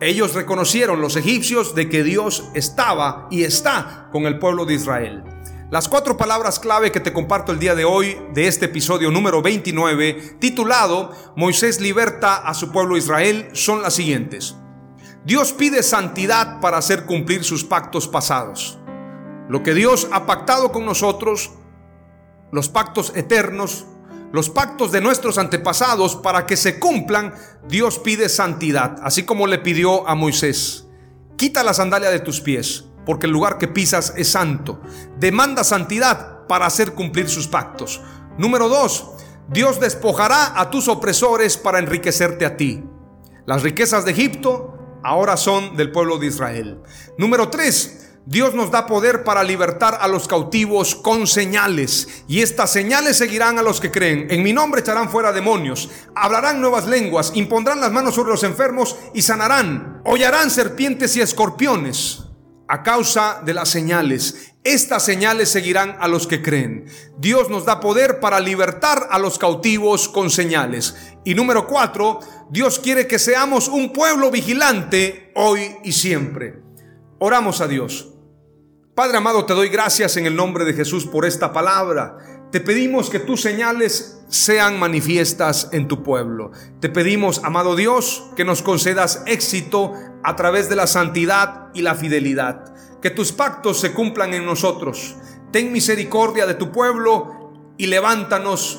Ellos 0.00 0.34
reconocieron, 0.34 1.00
los 1.00 1.16
egipcios, 1.16 1.74
de 1.74 1.88
que 1.88 2.02
Dios 2.02 2.44
estaba 2.54 3.28
y 3.30 3.44
está 3.44 4.08
con 4.10 4.26
el 4.26 4.38
pueblo 4.38 4.66
de 4.66 4.74
Israel. 4.74 5.22
Las 5.70 5.88
cuatro 5.88 6.16
palabras 6.16 6.58
clave 6.58 6.92
que 6.92 7.00
te 7.00 7.12
comparto 7.12 7.52
el 7.52 7.58
día 7.58 7.74
de 7.74 7.84
hoy 7.84 8.16
de 8.32 8.46
este 8.46 8.66
episodio 8.66 9.10
número 9.10 9.40
29, 9.40 10.36
titulado 10.38 11.12
Moisés 11.36 11.80
liberta 11.80 12.36
a 12.36 12.54
su 12.54 12.70
pueblo 12.70 12.96
Israel, 12.96 13.48
son 13.52 13.82
las 13.82 13.94
siguientes. 13.94 14.56
Dios 15.24 15.52
pide 15.52 15.82
santidad 15.82 16.60
para 16.60 16.76
hacer 16.76 17.06
cumplir 17.06 17.44
sus 17.44 17.64
pactos 17.64 18.08
pasados. 18.08 18.78
Lo 19.48 19.62
que 19.62 19.74
Dios 19.74 20.08
ha 20.12 20.26
pactado 20.26 20.70
con 20.70 20.84
nosotros, 20.84 21.52
los 22.52 22.68
pactos 22.68 23.12
eternos, 23.16 23.86
los 24.34 24.50
pactos 24.50 24.90
de 24.90 25.00
nuestros 25.00 25.38
antepasados 25.38 26.16
para 26.16 26.44
que 26.44 26.56
se 26.56 26.80
cumplan, 26.80 27.34
Dios 27.68 28.00
pide 28.00 28.28
santidad, 28.28 28.96
así 29.04 29.22
como 29.22 29.46
le 29.46 29.60
pidió 29.60 30.08
a 30.08 30.16
Moisés. 30.16 30.88
Quita 31.36 31.62
la 31.62 31.72
sandalia 31.72 32.10
de 32.10 32.18
tus 32.18 32.40
pies, 32.40 32.86
porque 33.06 33.26
el 33.26 33.32
lugar 33.32 33.58
que 33.58 33.68
pisas 33.68 34.12
es 34.16 34.26
santo. 34.26 34.80
Demanda 35.20 35.62
santidad 35.62 36.48
para 36.48 36.66
hacer 36.66 36.94
cumplir 36.94 37.28
sus 37.28 37.46
pactos. 37.46 38.02
Número 38.36 38.68
dos, 38.68 39.12
Dios 39.50 39.78
despojará 39.78 40.60
a 40.60 40.68
tus 40.68 40.88
opresores 40.88 41.56
para 41.56 41.78
enriquecerte 41.78 42.44
a 42.44 42.56
ti. 42.56 42.82
Las 43.46 43.62
riquezas 43.62 44.04
de 44.04 44.10
Egipto 44.10 44.98
ahora 45.04 45.36
son 45.36 45.76
del 45.76 45.92
pueblo 45.92 46.18
de 46.18 46.26
Israel. 46.26 46.82
Número 47.18 47.50
tres, 47.50 48.03
Dios 48.26 48.54
nos 48.54 48.70
da 48.70 48.86
poder 48.86 49.22
para 49.22 49.44
libertar 49.44 49.98
a 50.00 50.08
los 50.08 50.26
cautivos 50.26 50.94
con 50.94 51.26
señales. 51.26 52.24
Y 52.26 52.40
estas 52.40 52.72
señales 52.72 53.18
seguirán 53.18 53.58
a 53.58 53.62
los 53.62 53.80
que 53.80 53.90
creen. 53.90 54.28
En 54.30 54.42
mi 54.42 54.54
nombre 54.54 54.80
echarán 54.80 55.10
fuera 55.10 55.30
demonios, 55.30 55.90
hablarán 56.14 56.58
nuevas 56.58 56.86
lenguas, 56.86 57.32
impondrán 57.34 57.80
las 57.80 57.92
manos 57.92 58.14
sobre 58.14 58.30
los 58.30 58.42
enfermos 58.42 58.96
y 59.12 59.20
sanarán. 59.20 60.00
Hollarán 60.04 60.50
serpientes 60.50 61.16
y 61.16 61.20
escorpiones 61.20 62.22
a 62.66 62.82
causa 62.82 63.42
de 63.44 63.52
las 63.52 63.68
señales. 63.68 64.54
Estas 64.64 65.04
señales 65.04 65.50
seguirán 65.50 65.98
a 66.00 66.08
los 66.08 66.26
que 66.26 66.40
creen. 66.40 66.86
Dios 67.18 67.50
nos 67.50 67.66
da 67.66 67.80
poder 67.80 68.20
para 68.20 68.40
libertar 68.40 69.08
a 69.10 69.18
los 69.18 69.38
cautivos 69.38 70.08
con 70.08 70.30
señales. 70.30 70.96
Y 71.24 71.34
número 71.34 71.66
cuatro, 71.66 72.20
Dios 72.48 72.78
quiere 72.78 73.06
que 73.06 73.18
seamos 73.18 73.68
un 73.68 73.92
pueblo 73.92 74.30
vigilante 74.30 75.30
hoy 75.34 75.76
y 75.84 75.92
siempre. 75.92 76.62
Oramos 77.18 77.60
a 77.60 77.68
Dios. 77.68 78.13
Padre 78.94 79.18
amado, 79.18 79.44
te 79.44 79.54
doy 79.54 79.70
gracias 79.70 80.16
en 80.16 80.26
el 80.26 80.36
nombre 80.36 80.64
de 80.64 80.72
Jesús 80.72 81.04
por 81.04 81.26
esta 81.26 81.52
palabra. 81.52 82.16
Te 82.52 82.60
pedimos 82.60 83.10
que 83.10 83.18
tus 83.18 83.40
señales 83.40 84.20
sean 84.28 84.78
manifiestas 84.78 85.68
en 85.72 85.88
tu 85.88 86.04
pueblo. 86.04 86.52
Te 86.78 86.88
pedimos, 86.88 87.42
amado 87.42 87.74
Dios, 87.74 88.30
que 88.36 88.44
nos 88.44 88.62
concedas 88.62 89.24
éxito 89.26 89.94
a 90.22 90.36
través 90.36 90.68
de 90.68 90.76
la 90.76 90.86
santidad 90.86 91.70
y 91.74 91.82
la 91.82 91.96
fidelidad. 91.96 92.72
Que 93.02 93.10
tus 93.10 93.32
pactos 93.32 93.80
se 93.80 93.92
cumplan 93.92 94.32
en 94.32 94.46
nosotros. 94.46 95.16
Ten 95.50 95.72
misericordia 95.72 96.46
de 96.46 96.54
tu 96.54 96.70
pueblo 96.70 97.52
y 97.76 97.86
levántanos 97.86 98.78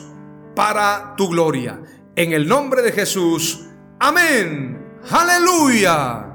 para 0.55 1.15
tu 1.17 1.27
gloria. 1.27 1.81
En 2.15 2.31
el 2.31 2.47
nombre 2.47 2.81
de 2.81 2.93
Jesús. 2.93 3.65
Amén. 3.99 4.81
Aleluya. 5.11 6.34